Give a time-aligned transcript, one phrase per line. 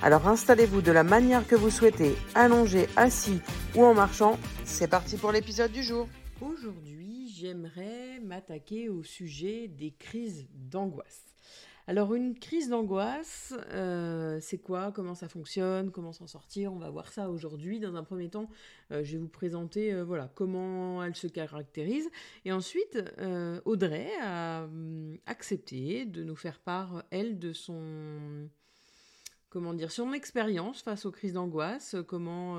[0.00, 3.40] Alors installez-vous de la manière que vous souhaitez, allongé, assis
[3.74, 4.38] ou en marchant.
[4.64, 6.08] C'est parti pour l'épisode du jour.
[6.40, 11.24] Aujourd'hui, j'aimerais m'attaquer au sujet des crises d'angoisse.
[11.88, 14.92] Alors une crise d'angoisse, euh, c'est quoi?
[14.92, 15.90] Comment ça fonctionne?
[15.90, 16.72] Comment s'en sortir?
[16.72, 17.80] On va voir ça aujourd'hui.
[17.80, 18.48] Dans un premier temps,
[18.92, 22.08] euh, je vais vous présenter euh, voilà comment elle se caractérise.
[22.44, 23.02] Et ensuite,
[23.64, 28.48] Audrey a hum, accepté de nous faire part, elle, de son
[29.50, 32.58] comment dire, son expérience face aux crises d'angoisse, comment,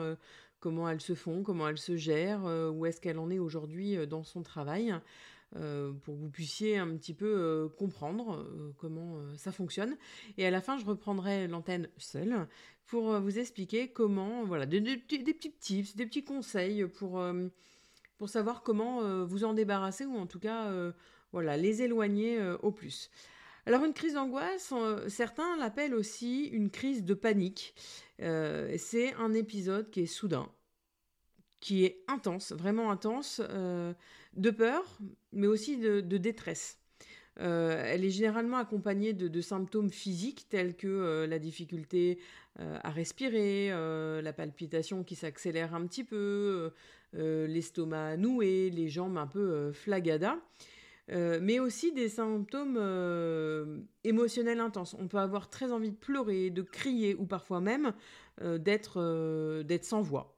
[0.59, 4.23] comment elles se font, comment elles se gèrent, où est-ce qu'elle en est aujourd'hui dans
[4.23, 4.95] son travail.
[5.55, 9.98] Euh, pour que vous puissiez un petit peu euh, comprendre euh, comment ça fonctionne.
[10.37, 12.48] Et à la fin, je reprendrai l'antenne seule
[12.85, 17.23] pour vous expliquer comment, voilà, des, petits tips, des petits conseils pour,
[18.17, 20.73] pour savoir comment vous en débarrasser ou en tout cas,
[21.32, 23.12] voilà, les éloigner au plus.
[23.70, 24.73] Alors une crise d'angoisse,
[25.09, 27.76] certains l'appellent aussi une crise de panique.
[28.17, 30.49] c'est un épisode qui est soudain,
[31.59, 34.98] qui est intense, vraiment intense, de peur,
[35.34, 36.79] mais aussi de, détresse.
[37.41, 42.17] Euh, elle est généralement accompagnée de, symptômes physiques tels que euh, la difficulté
[42.59, 46.71] euh, à respirer, la palpitation qui s'accélère un petit peu,
[47.13, 50.39] l'estomac noué, les jambes un peu flagada.
[51.10, 52.77] Mais aussi des symptômes
[54.04, 54.96] émotionnels intenses.
[54.99, 57.93] On peut avoir très envie de pleurer, de crier ou parfois même
[58.41, 60.35] d'être sans voix.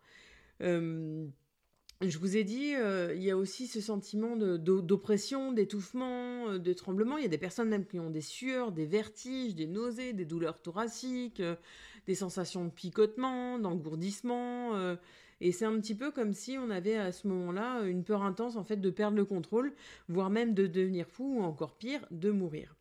[2.02, 6.74] Je vous ai dit, euh, il y a aussi ce sentiment d'oppression, d'étouffement, euh, de
[6.74, 7.18] tremblement.
[7.18, 10.26] Il y a des personnes même qui ont des sueurs, des vertiges, des nausées, des
[10.26, 11.56] douleurs thoraciques, euh,
[12.08, 14.96] des sensations de picotement, d'engourdissement.
[15.42, 18.56] Et c'est un petit peu comme si on avait à ce moment-là une peur intense
[18.56, 19.74] en fait de perdre le contrôle,
[20.08, 22.76] voire même de devenir fou ou encore pire, de mourir.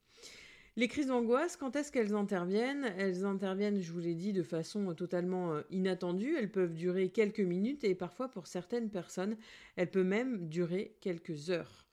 [0.77, 2.93] Les crises d'angoisse, quand est-ce qu'elles interviennent?
[2.97, 6.37] Elles interviennent, je vous l'ai dit, de façon totalement euh, inattendue.
[6.39, 9.37] Elles peuvent durer quelques minutes et parfois pour certaines personnes,
[9.77, 11.87] elles peuvent même durer quelques heures.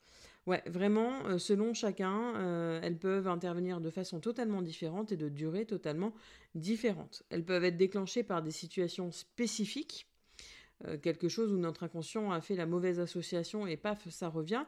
[0.45, 5.27] Ouais, vraiment, euh, selon chacun, euh, elles peuvent intervenir de façon totalement différente et de
[5.27, 6.13] durée totalement
[6.55, 7.23] différente.
[7.29, 10.06] Elles peuvent être déclenchées par des situations spécifiques,
[11.01, 14.63] quelque chose où notre inconscient a fait la mauvaise association et paf, ça revient,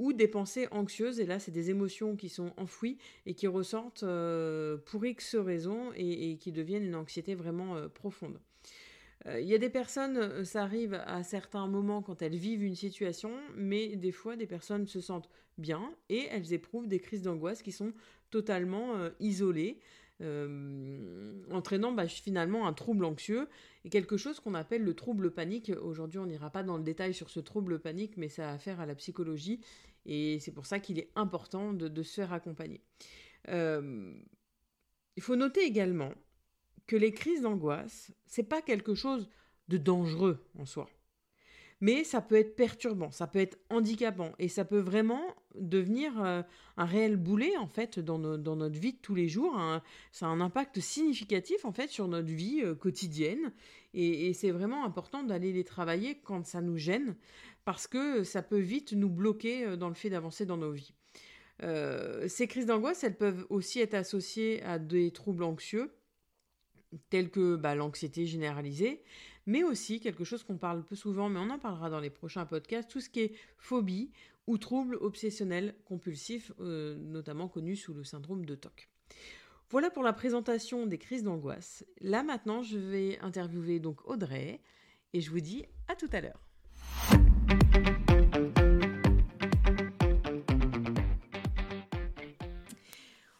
[0.00, 4.02] ou des pensées anxieuses, et là c'est des émotions qui sont enfouies et qui ressortent
[4.02, 8.40] euh, pour X raisons et, qui deviennent une anxiété vraiment euh, profonde.
[9.26, 12.74] Euh, il y a des personnes, ça arrive à certains moments quand elles vivent une
[12.74, 15.28] situation, mais des fois des personnes se sentent
[15.58, 17.92] bien et elles éprouvent des crises d'angoisse qui sont
[18.30, 19.80] totalement isolées.
[20.22, 23.48] Euh, entraînant bah, finalement un trouble anxieux
[23.84, 25.72] et quelque chose qu'on appelle le trouble panique.
[25.80, 28.80] Aujourd'hui, on n'ira pas dans le détail sur ce trouble panique, mais ça a affaire
[28.80, 29.60] à la psychologie
[30.04, 32.82] et c'est pour ça qu'il est important de, se faire accompagner.
[33.48, 34.12] Euh,
[35.16, 36.12] il faut noter également
[36.86, 39.28] que les crises d'angoisse, c'est pas quelque chose
[39.68, 40.88] de dangereux en soi
[41.80, 45.22] mais ça peut être perturbant, ça peut être handicapant et ça peut vraiment
[45.54, 46.42] devenir euh,
[46.76, 49.58] un réel boulet en fait dans, notre vie de tous les jours.
[50.12, 53.52] Ça a un impact significatif en fait sur notre vie euh, quotidienne
[53.94, 57.16] et, c'est vraiment important d'aller les travailler quand ça nous gêne
[57.64, 60.92] parce que ça peut vite nous bloquer euh, dans le fait d'avancer dans nos vies.
[62.28, 65.90] ces crises d'angoisse, elles peuvent aussi être associées à des troubles anxieux
[67.08, 69.02] tels que bah, l'anxiété généralisée,
[69.46, 72.46] mais aussi quelque chose qu'on parle peu souvent, mais on en parlera dans les prochains
[72.46, 74.10] podcasts, tout ce qui est phobie
[74.46, 78.88] ou troubles obsessionnels compulsifs, euh, notamment connus sous le syndrome de TOC.
[79.70, 81.84] Voilà pour la présentation des crises d'angoisse.
[82.00, 84.60] Là maintenant, je vais interviewer donc Audrey
[85.12, 86.40] et je vous dis à tout à l'heure.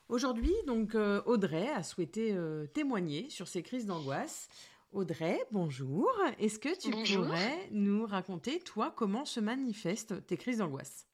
[0.09, 4.49] Aujourd'hui, donc euh, Audrey a souhaité euh, témoigner sur ces crises d'angoisse.
[4.93, 6.11] Audrey, bonjour.
[6.41, 11.07] Est-ce que tu pourrais nous raconter, toi, comment se manifestent tes crises d'angoisse?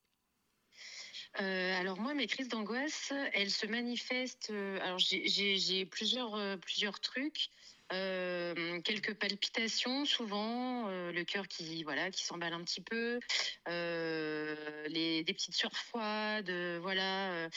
[1.43, 4.49] Euh, alors moi, mes crises d'angoisse, elles se manifestent.
[4.51, 7.51] Euh, alors j'ai plusieurs, euh, plusieurs trucs.
[7.93, 13.21] Euh, quelques palpitations souvent, euh, le cœur qui voilà qui s'emballe un petit peu,
[13.69, 16.51] euh, les, des petites sueurs froides,
[16.81, 17.49] voilà.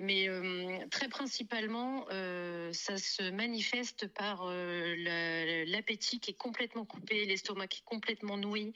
[0.00, 0.28] mais
[0.90, 2.06] très principalement,
[2.72, 8.72] ça se manifeste par l'appétit qui est complètement coupé, l'estomac qui est complètement noué.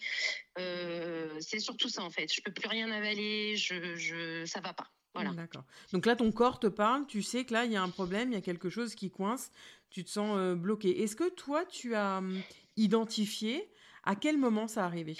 [1.41, 2.33] c'est surtout ça en fait.
[2.33, 4.91] Je peux plus rien avaler, je, je ça va pas.
[5.15, 5.33] Voilà.
[5.33, 5.65] D'accord.
[5.93, 8.31] Donc là, ton corps te parle, tu sais que là, il y a un problème,
[8.31, 9.51] il y a quelque chose qui coince,
[9.91, 11.03] tu te sens euh, bloqué.
[11.03, 12.41] Est-ce que toi, tu as hum,
[12.77, 13.69] identifié
[14.05, 15.17] à quel moment ça arrivait?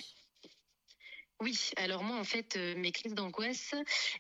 [1.41, 3.75] Oui, alors moi, en fait, euh, mes crises d'angoisse,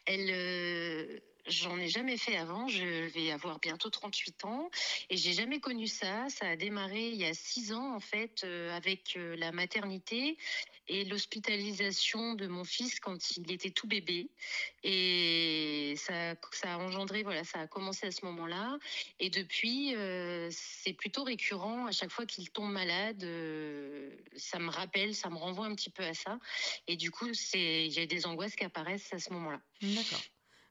[0.06, 2.68] elles, euh, J'en ai jamais fait avant.
[2.68, 4.70] Je vais avoir bientôt 38 ans
[5.08, 6.28] et j'ai jamais connu ça.
[6.28, 10.36] Ça a démarré il y a six ans en fait euh, avec euh, la maternité
[10.90, 14.28] et l'hospitalisation de mon fils quand il était tout bébé.
[14.82, 16.34] Et ça,
[16.64, 18.76] a engendré, voilà, ça a commencé à ce moment-là.
[19.20, 21.86] Et depuis, euh, c'est plutôt récurrent.
[21.86, 23.20] À chaque fois qu'il tombe malade,
[24.34, 26.40] ça me rappelle, ça me renvoie un petit peu à ça.
[26.88, 29.60] Et du coup, c'est, j'ai des angoisses qui apparaissent à ce moment-là.
[29.80, 30.20] D'accord.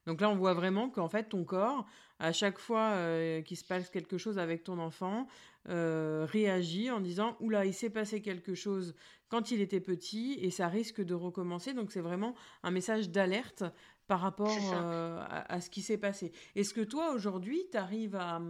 [0.06, 1.86] Donc là, on voit vraiment qu'en fait, ton corps,
[2.18, 5.26] à chaque fois euh, qu'il se passe quelque chose avec ton enfant,
[5.68, 8.94] euh, réagit en disant Oula, il s'est passé quelque chose
[9.28, 11.74] quand il était petit et ça risque de recommencer.
[11.74, 13.64] Donc c'est vraiment un message d'alerte
[14.06, 16.32] par rapport euh, à, ce qui s'est passé.
[16.56, 18.40] Est-ce que toi, aujourd'hui, tu arrives à,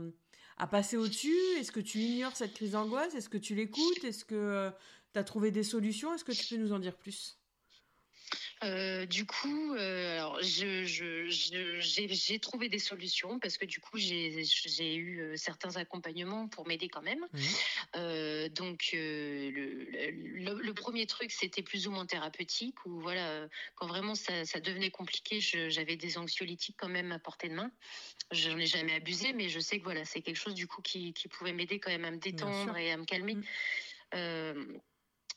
[0.57, 1.37] à, passer au-dessus?
[1.59, 3.15] Est-ce que tu ignores cette crise d'angoisse?
[3.15, 4.05] Est-ce que tu l'écoutes?
[4.05, 4.71] Est-ce que
[5.13, 6.15] tu as trouvé des solutions?
[6.15, 7.40] Est-ce que tu peux nous en dire plus?
[8.63, 14.95] Euh, du coup, euh, alors je, j'ai, trouvé des solutions parce que du coup j'ai,
[14.95, 17.27] eu euh, certains accompagnements pour m'aider quand même.
[17.33, 18.49] Mmh.
[18.49, 24.45] donc le, le, premier truc c'était plus ou moins thérapeutique où voilà quand vraiment ça,
[24.45, 27.71] ça devenait compliqué, j'avais des anxiolytiques quand même à portée de main.
[28.31, 31.13] J'en ai jamais abusé, mais je sais que voilà c'est quelque chose du coup qui,
[31.15, 33.37] qui pouvait m'aider quand même à me détendre et à me calmer.
[34.15, 34.81] Mmh.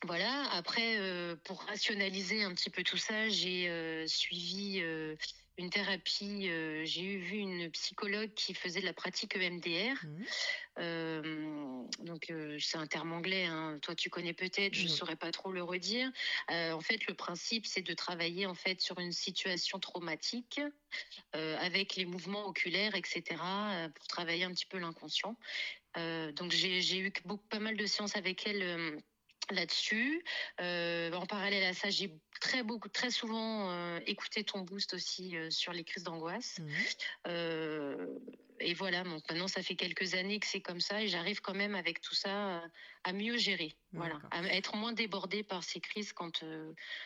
[0.06, 5.16] Voilà, après, euh, pour rationaliser un petit peu tout ça, j'ai euh, suivi euh,
[5.58, 6.50] une thérapie,
[6.84, 9.96] j'ai eu vu une psychologue qui faisait de la pratique EMDR.
[10.78, 11.88] Mmh.
[12.00, 13.78] donc, c'est un terme anglais, hein.
[13.84, 14.90] toi tu connais peut-être, je ne mmh.
[14.90, 16.12] saurais pas trop le redire.
[16.50, 20.60] en fait, le principe, c'est de travailler en fait sur une situation traumatique
[21.34, 23.24] avec les mouvements oculaires, etc.,
[23.94, 25.38] pour travailler un petit peu l'inconscient.
[25.96, 28.98] donc, j'ai eu beaucoup, pas mal de séances avec elle
[29.52, 30.24] là-dessus.
[30.62, 35.36] Euh, en parallèle à ça, j'ai très beaucoup, très souvent euh, écouté ton boost aussi
[35.36, 36.60] euh, sur les crises d'angoisse.
[36.60, 38.06] Mmh.
[38.60, 41.56] et voilà, donc maintenant ça fait quelques années que c'est comme ça et j'arrive quand
[41.56, 42.64] même avec tout ça
[43.04, 46.44] à mieux gérer, voilà, à être moins débordée par ces crises quand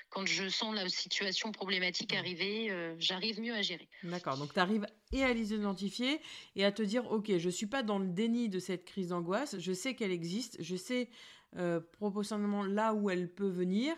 [0.10, 2.18] quand je sens la situation problématique mmh.
[2.18, 3.88] arriver, j'arrive mieux à gérer.
[4.04, 6.22] D'accord, donc tu arrives et à les identifier
[6.56, 9.56] et à te dire ok, je suis pas dans le déni de cette crise d'angoisse,
[9.58, 11.10] je sais qu'elle existe, je sais
[11.56, 13.96] euh, proportionnellement là où elle peut venir.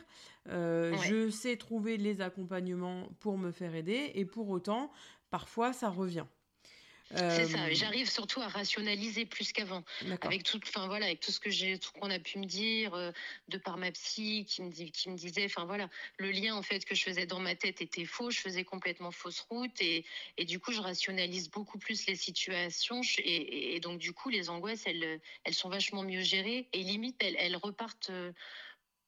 [0.50, 4.92] Euh, je sais trouver les accompagnements pour me faire aider et pour autant,
[5.30, 6.26] parfois, ça revient.
[7.16, 7.66] C'est ça.
[7.66, 9.84] Euh, j'arrive surtout à rationaliser plus qu'avant.
[10.22, 12.94] Avec tout, enfin voilà, avec tout ce que j'ai, tout qu'on a pu me dire
[12.94, 13.12] euh,
[13.48, 16.86] de par ma psy qui me, qui me disait, enfin voilà, le lien en fait
[16.86, 18.30] que je faisais dans ma tête était faux.
[18.30, 20.06] Je faisais complètement fausse route et,
[20.38, 24.84] et du coup je rationalise beaucoup plus les situations et, donc du coup les angoisses
[24.86, 28.12] elles, elles sont vachement mieux gérées et limite elles, elles repartent.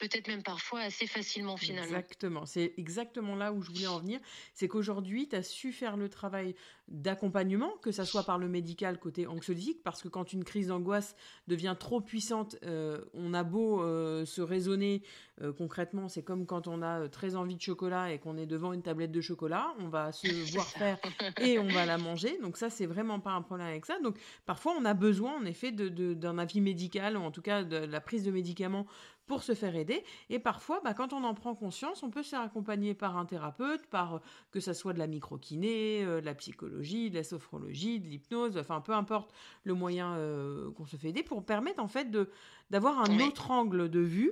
[0.02, 1.86] Peut-être même parfois assez facilement finalement.
[1.86, 4.20] Exactement, c'est exactement là où je voulais en venir.
[4.56, 6.56] C'est qu'aujourd'hui, tu as su faire le travail
[6.88, 11.16] d'accompagnement, que ça soit par le médical côté anxiolytique, parce que quand une crise d'angoisse
[11.48, 15.04] devient trop puissante, euh, on a beau euh, se raisonner
[15.42, 18.74] euh, concrètement, c'est comme quand on a très envie de chocolat et qu'on est devant
[18.74, 20.98] une tablette de chocolat, on va se voir faire
[21.40, 22.38] et on va la manger.
[22.42, 24.00] Donc ça, c'est vraiment pas un problème avec ça.
[24.00, 27.64] Donc parfois, on a besoin en effet d'un de, avis médical, ou en tout cas
[27.64, 28.86] de la prise de médicaments
[29.28, 30.04] pour se faire aider.
[30.30, 33.26] Et parfois, bah, quand on en prend conscience, on peut se faire accompagner par un
[33.26, 34.20] thérapeute, par
[34.52, 38.82] que ça soit de la microkiné, de la psychologie de la sophrologie, de l'hypnose, enfin
[38.82, 39.34] peu importe
[39.64, 42.30] le moyen euh, qu'on se fait aider, pour permettre en fait de
[42.70, 44.32] d'avoir un autre angle de vue,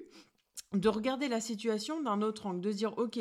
[0.73, 3.19] de regarder la situation d'un autre angle, de se dire ok,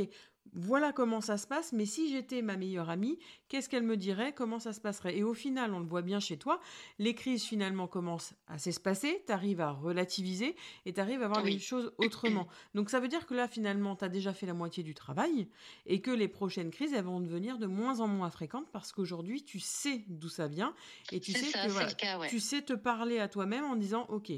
[0.55, 4.33] voilà comment ça se passe, mais si j'étais ma meilleure amie, qu'est-ce qu'elle me dirait,
[4.33, 5.17] comment ça se passerait?
[5.17, 6.61] Et au final, on le voit bien chez toi,
[6.99, 11.43] les crises finalement commencent à s'espacer, tu arrives à relativiser et tu arrives à voir
[11.43, 12.49] les choses autrement.
[12.75, 15.49] Donc ça veut dire que là, finalement, tu as déjà fait la moitié du travail
[15.87, 19.45] et que les prochaines crises, elles vont devenir de moins en moins fréquentes parce qu'aujourd'hui,
[19.45, 20.75] tu sais d'où ça vient
[21.13, 24.33] et tu sais que tu sais te parler à toi-même en disant, OK,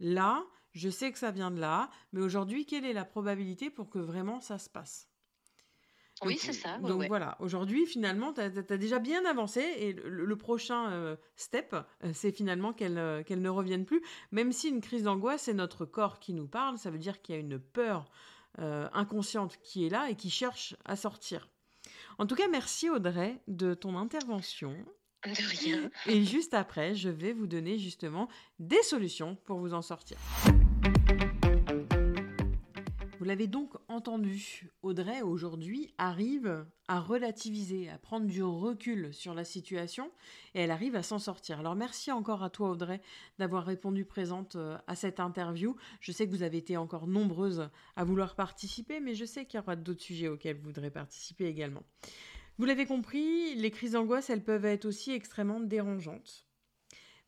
[0.00, 0.44] là,
[0.78, 3.98] je sais que ça vient de là, mais aujourd'hui, quelle est la probabilité pour que
[3.98, 5.08] vraiment ça se passe?
[6.24, 6.78] Oui, c'est ça.
[6.78, 11.76] donc voilà, aujourd'hui, finalement, tu as, déjà bien avancé et le, prochain step,
[12.12, 14.02] c'est finalement qu'elle ne revienne plus.
[14.32, 17.36] Même si une crise d'angoisse, c'est notre corps qui nous parle, ça veut dire qu'il
[17.36, 18.10] y a une peur
[18.56, 21.48] inconsciente qui est là et qui cherche à sortir.
[22.18, 24.74] En tout cas, merci Audrey de ton intervention.
[25.24, 25.90] De rien.
[26.06, 30.16] Et juste après, je vais vous donner justement des solutions pour vous en sortir.
[33.18, 39.42] Vous l'avez donc entendu, Audrey aujourd'hui arrive à relativiser, à prendre du recul sur la
[39.42, 40.12] situation
[40.54, 41.58] et elle arrive à s'en sortir.
[41.58, 43.00] Alors merci encore à toi Audrey
[43.40, 45.74] d'avoir répondu présente euh, à cette interview.
[46.00, 49.58] Je sais que vous avez été encore nombreuses à vouloir participer, mais je sais qu'il
[49.58, 51.82] y aura d'autres sujets auxquels vous voudrez participer également.
[52.56, 56.47] Vous l'avez compris, les crises d'angoisse, elles peuvent être aussi extrêmement dérangeantes.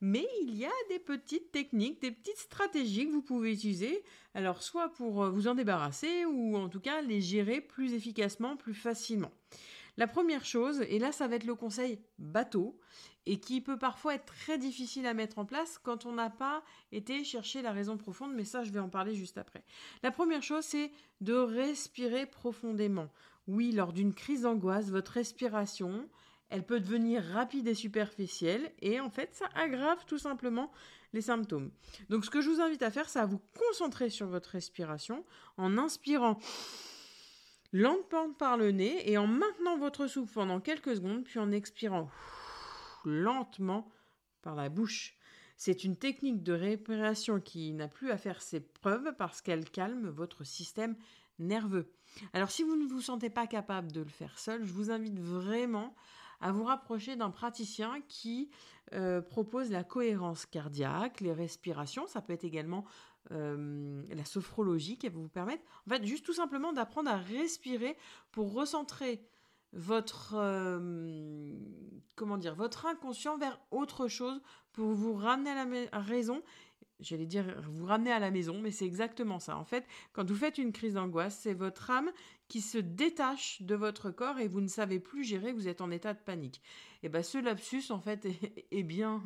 [0.00, 4.02] Mais il y a des petites techniques, des petites stratégies que vous pouvez utiliser,
[4.35, 8.57] alors soit pour euh, vous en débarrasser ou en tout cas les gérer plus efficacement,
[8.57, 9.30] plus facilement.
[9.97, 12.78] La première chose, et là ça va être le conseil bateau,
[13.26, 16.64] et qui peut parfois être très difficile à mettre en place quand on n'a pas
[16.90, 19.62] été chercher la raison profonde, mais ça je vais en parler juste après.
[20.02, 20.90] La première chose, c'est
[21.21, 23.11] de respirer profondément.
[23.47, 26.09] Oui, lors d'une crise d'angoisse, votre respiration,
[26.50, 30.71] elle peut devenir rapide et superficielle et en fait ça aggrave tout simplement
[31.12, 31.71] les symptômes.
[32.09, 35.25] Donc ce que je vous invite à faire, c'est à vous concentrer sur votre respiration
[35.57, 36.38] en inspirant
[37.73, 42.11] lentement par le nez et en maintenant votre souffle pendant quelques secondes puis en expirant
[43.04, 43.90] lentement
[44.42, 45.16] par la bouche.
[45.57, 50.09] C'est une technique de respiration qui n'a plus à faire ses preuves parce qu'elle calme
[50.09, 50.97] votre système
[51.38, 51.92] nerveux.
[52.33, 55.19] Alors si vous ne vous sentez pas capable de le faire seul, je vous invite
[55.19, 55.95] vraiment
[56.41, 58.51] à vous rapprocher d'un praticien qui
[58.93, 62.85] euh, propose la cohérence cardiaque, les respirations, ça peut être également
[63.33, 67.97] euh, la sophrologie qui va vous permettre, en fait, juste tout simplement d'apprendre à respirer
[68.33, 69.23] pour recentrer
[69.73, 71.55] votre euh,
[72.17, 74.41] comment dire votre inconscient vers autre chose
[74.73, 76.43] pour vous ramener à la raison
[77.00, 79.57] j'allais dire vous ramener à la maison, mais c'est exactement ça.
[79.57, 82.11] En fait, quand vous faites une crise d'angoisse, c'est votre âme
[82.49, 85.90] qui se détache de votre corps et vous ne savez plus gérer, vous êtes en
[85.90, 86.62] état de panique.
[87.02, 88.26] Et bien ce lapsus, en fait,
[88.71, 89.23] est, bien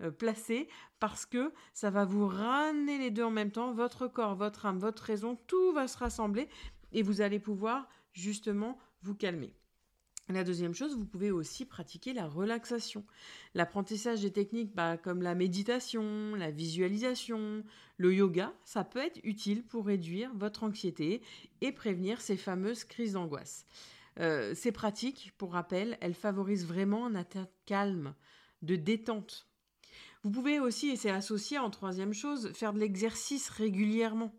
[0.00, 4.34] euh, placé parce que ça va vous ramener les deux en même temps, votre corps,
[4.34, 6.48] votre âme, votre raison, tout va se rassembler
[6.92, 9.54] et vous allez pouvoir justement vous calmer.
[10.28, 13.04] La deuxième chose, vous pouvez aussi pratiquer la relaxation.
[13.54, 17.62] L'apprentissage des techniques bah, comme la méditation, la visualisation,
[17.96, 21.22] le yoga, ça peut être utile pour réduire votre anxiété
[21.60, 23.66] et prévenir ces fameuses crises d'angoisse.
[24.18, 28.14] Euh, ces pratiques, pour rappel, elles favorisent vraiment un état calme,
[28.62, 29.46] de détente.
[30.24, 34.34] Vous pouvez aussi, et c'est associé en troisième chose, faire de l'exercice régulièrement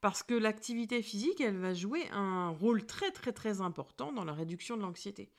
[0.00, 4.32] parce que l'activité physique, elle va jouer un rôle très très très important dans la
[4.32, 5.30] réduction de l'anxiété.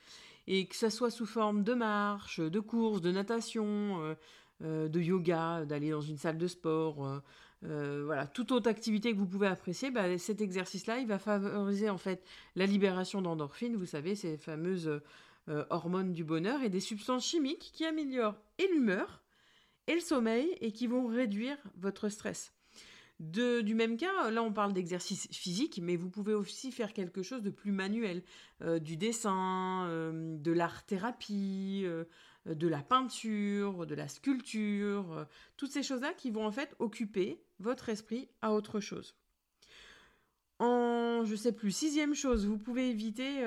[0.47, 4.15] Et que ce soit sous forme de marche, de course, de natation, euh,
[4.63, 7.21] euh, de yoga, d'aller dans une salle de sport,
[7.63, 11.89] euh, voilà, toute autre activité que vous pouvez apprécier, bah, cet exercice-là, il va favoriser
[11.89, 12.23] en fait
[12.55, 15.01] la libération d'endorphines, vous savez, ces fameuses
[15.69, 19.21] hormones du bonheur et des substances chimiques qui améliorent et l'humeur
[19.87, 22.53] et le sommeil et qui vont réduire votre stress
[23.21, 27.43] du même cas, là on parle d'exercice physique, mais vous pouvez aussi faire quelque chose
[27.43, 28.23] de plus manuel,
[28.63, 32.05] euh, du dessin, euh, de l'art-thérapie, euh,
[32.47, 37.89] de la peinture, de la sculpture, toutes ces choses-là qui vont en fait occuper votre
[37.89, 39.15] esprit à autre chose.
[40.57, 43.45] En, je sais plus, sixième chose, vous pouvez éviter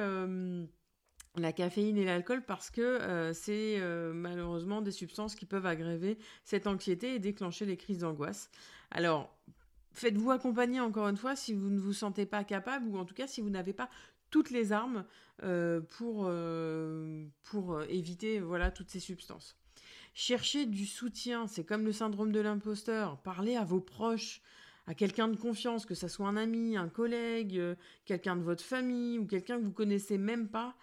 [1.35, 3.81] la caféine et l'alcool parce que c'est
[4.15, 8.49] malheureusement des substances qui peuvent aggraver cette anxiété et déclencher les crises d'angoisse.
[8.93, 9.37] Alors,
[9.95, 13.15] faites-vous accompagner encore une fois si vous ne vous sentez pas capable ou en tout
[13.15, 13.89] cas si vous n'avez pas
[14.31, 15.05] toutes les armes
[15.43, 19.57] euh, pour, euh, pour euh, éviter voilà toutes ces substances.
[20.13, 23.21] Cherchez du soutien, c'est comme le syndrome de l'imposteur.
[23.23, 24.43] Parlez à vos proches,
[24.87, 27.61] à quelqu'un de confiance, que ce soit un ami, un collègue,
[28.05, 30.77] quelqu'un de votre famille ou quelqu'un que vous connaissez même pas.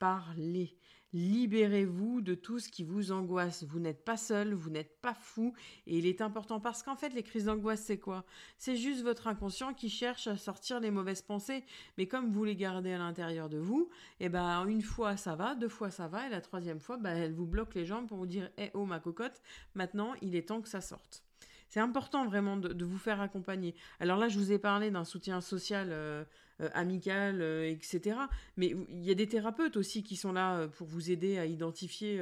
[0.00, 0.76] Parlez.
[1.14, 3.62] Libérez-vous de tout ce qui vous angoisse.
[3.62, 5.54] Vous n'êtes pas seul, vous n'êtes pas fou.
[5.86, 8.24] Et il est important parce qu'en fait, les crises d'angoisse, c'est quoi?
[8.58, 11.62] C'est juste votre inconscient qui cherche à sortir les mauvaises pensées.
[11.98, 15.54] Mais comme vous les gardez à l'intérieur de vous, eh ben une fois ça va,
[15.54, 18.18] deux fois ça va, et la troisième fois, ben, elle vous bloque les jambes pour
[18.18, 19.40] vous dire Eh oh ma cocotte,
[19.76, 21.22] maintenant il est temps que ça sorte.
[21.68, 23.74] C'est important vraiment de, vous faire accompagner.
[23.98, 26.24] Alors là, je vous ai parlé d'un soutien social euh,
[26.60, 28.16] euh, amical, euh, etc.
[28.56, 32.20] Mais il y a des thérapeutes aussi qui sont là pour vous aider à identifier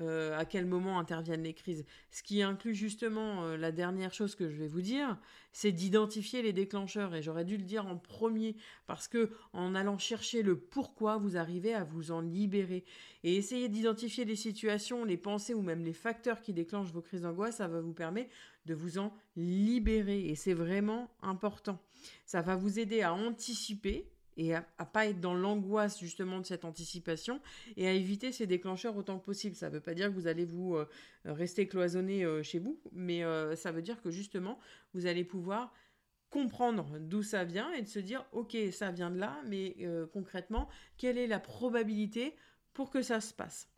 [0.00, 1.84] euh, à quel moment interviennent les crises.
[2.10, 5.16] Ce qui inclut justement euh, la dernière chose que je vais vous dire,
[5.52, 7.14] c'est d'identifier les déclencheurs.
[7.14, 8.56] Et j'aurais dû le dire en premier,
[8.88, 12.84] parce que en allant chercher le pourquoi, vous arrivez à vous en libérer.
[13.22, 17.22] Et essayer d'identifier les situations, les pensées ou même les facteurs qui déclenchent vos crises
[17.22, 18.30] d'angoisse, ça va vous permettre
[18.66, 20.26] de vous en libérer.
[20.26, 21.78] Et c'est vraiment important.
[22.26, 24.06] Ça va vous aider à anticiper
[24.36, 27.40] et à, pas être dans l'angoisse justement de cette anticipation
[27.76, 29.54] et à éviter ces déclencheurs autant que possible.
[29.54, 30.88] Ça ne veut pas dire que vous allez vous euh,
[31.24, 34.58] rester cloisonné euh, chez vous, mais euh, ça veut dire que justement
[34.92, 35.72] vous allez pouvoir
[36.30, 39.76] comprendre d'où ça vient et de se dire ok ça vient de là, mais
[40.12, 40.68] concrètement
[40.98, 42.34] quelle est la probabilité
[42.72, 43.68] pour que ça se passe?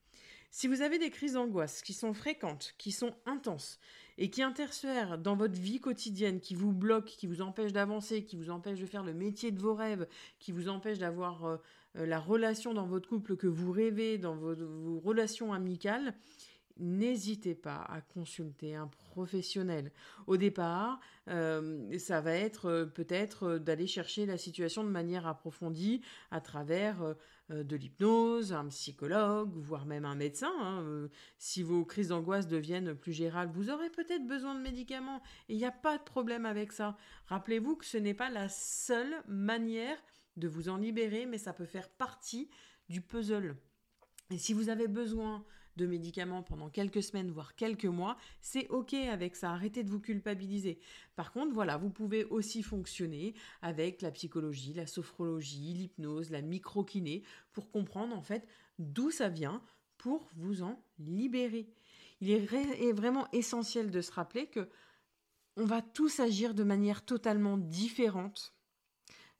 [0.51, 3.79] Si vous avez des crises d'angoisse qui sont fréquentes, qui sont intenses,
[4.19, 8.37] et qui interfèrent dans votre vie quotidienne, qui vous bloquent, qui vous empêchent d'avancer, qui
[8.37, 10.07] vous empêchent de faire le métier de vos rêves,
[10.39, 11.57] qui vous empêchent d'avoir euh,
[11.97, 16.15] euh, la relation dans votre couple que vous rêvez, dans vos, relations amicales,
[16.79, 19.93] n'hésitez pas à consulter un professionnel.
[20.27, 26.41] Au départ, euh, ça va être peut-être d'aller chercher la situation de manière approfondie à
[26.41, 27.03] travers
[27.51, 30.53] euh, de l'hypnose, un psychologue, voire même un médecin.
[30.61, 35.23] Hein, euh, si vos crises d'angoisse deviennent plus gérales, vous aurez peut-être besoin de médicaments
[35.49, 36.97] et il n'y a pas de problème avec ça.
[37.27, 39.97] Rappelez-vous que ce n'est pas la seule manière
[40.37, 42.51] de vous en libérer, mais ça peut faire partie
[42.89, 43.57] du puzzle.
[44.31, 45.45] Et si vous avez besoin
[45.77, 50.01] de médicaments pendant quelques semaines, voire quelques mois, c'est ok avec ça, arrêtez de vous
[50.01, 50.79] culpabiliser.
[51.15, 57.23] Par contre, voilà, vous pouvez aussi fonctionner avec la psychologie, la sophrologie, l'hypnose, la microkiné,
[57.53, 58.47] pour comprendre en fait
[58.79, 59.63] d'où ça vient,
[59.99, 61.69] pour vous en libérer.
[62.21, 64.69] Il est vraiment essentiel de se rappeler que
[65.57, 68.56] on va tous agir de manière totalement différente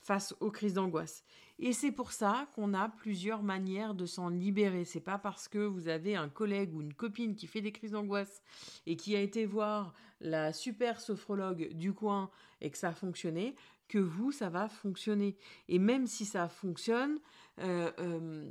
[0.07, 1.25] face aux crises d'angoisse.
[1.59, 4.85] Et c'est pour ça qu'on a plusieurs manières de s'en libérer.
[4.85, 7.91] C'est pas parce que vous avez un collègue ou une copine qui fait des crises
[7.91, 8.41] d'angoisse
[8.87, 13.57] et qui a été voir la super sophrologue du coin et que ça a fonctionné
[13.89, 15.37] que vous, ça va fonctionner.
[15.69, 17.19] Et même si ça fonctionne,
[17.61, 18.49] euh, euh,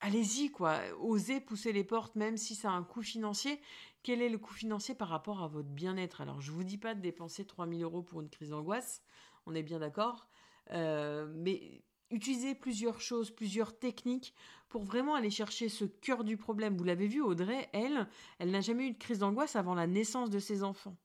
[0.00, 0.80] allez-y, quoi.
[1.00, 3.60] Osez pousser les portes, même si ça a un coût financier.
[4.02, 6.20] Quel est le coût financier par rapport à votre bien-être?
[6.20, 9.02] Alors, je vous dis pas de dépenser 3000 euros pour une crise d'angoisse,
[9.46, 10.28] on est bien d'accord.
[10.70, 14.34] Euh, mais utiliser plusieurs choses, plusieurs techniques
[14.68, 16.76] pour vraiment aller chercher ce cœur du problème.
[16.76, 20.30] Vous l'avez vu, Audrey, elle, elle n'a jamais eu de crise d'angoisse avant la naissance
[20.30, 20.96] de ses enfants.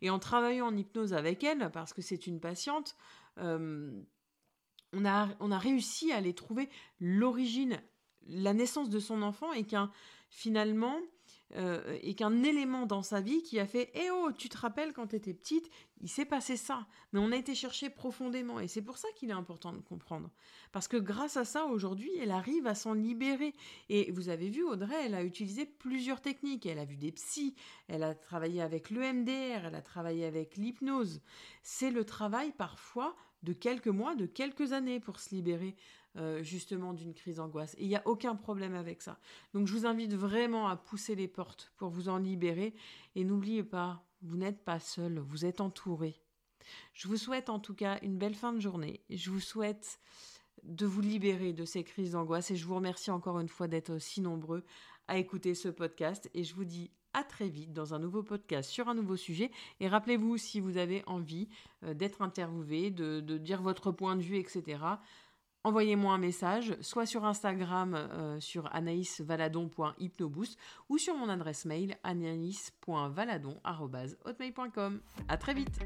[0.00, 2.96] Et en travaillant en hypnose avec elle, parce que c'est une patiente,
[3.38, 4.02] euh,
[4.92, 6.68] on, a, on a réussi à aller trouver
[7.00, 7.80] l'origine,
[8.26, 9.90] la naissance de son enfant et qu'un
[10.28, 10.98] finalement,
[11.56, 14.92] euh, et qu'un élément dans sa vie qui a fait Eh oh, tu te rappelles
[14.92, 16.86] quand tu étais petite, il s'est passé ça.
[17.12, 20.30] Mais on a été chercher profondément et c'est pour ça qu'il est important de comprendre.
[20.72, 23.52] Parce que grâce à ça, aujourd'hui, elle arrive à s'en libérer.
[23.88, 26.64] Et vous avez vu, Audrey, elle a utilisé plusieurs techniques.
[26.64, 27.54] Elle a vu des psys,
[27.88, 31.20] elle a travaillé avec l'EMDR, elle a travaillé avec l'hypnose.
[31.62, 35.74] C'est le travail parfois de quelques mois, de quelques années pour se libérer
[36.16, 37.74] euh, justement d'une crise d'angoisse.
[37.78, 39.18] Et il n'y a aucun problème avec ça.
[39.54, 42.74] Donc je vous invite vraiment à pousser les portes pour vous en libérer.
[43.14, 46.20] Et n'oubliez pas, vous n'êtes pas seul, vous êtes entouré.
[46.92, 49.00] Je vous souhaite en tout cas une belle fin de journée.
[49.10, 50.00] Je vous souhaite
[50.62, 53.98] de vous libérer de ces crises d'angoisse et je vous remercie encore une fois d'être
[53.98, 54.64] si nombreux
[55.08, 58.70] à écouter ce podcast et je vous dis à très vite dans un nouveau podcast
[58.70, 59.50] sur un nouveau sujet.
[59.80, 61.48] Et rappelez-vous, si vous avez envie
[61.84, 64.78] euh, d'être interviewé, de, de, dire votre point de vue, etc.,
[65.64, 75.00] envoyez-moi un message, soit sur Instagram euh, sur anaïsvaladon.hypnoboost ou sur mon adresse mail anaïs.valadon.hotmail.com.
[75.28, 75.78] À très vite